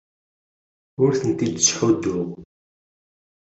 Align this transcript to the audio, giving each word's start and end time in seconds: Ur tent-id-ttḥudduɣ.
Ur 1.03 1.11
tent-id-ttḥudduɣ. 1.19 2.27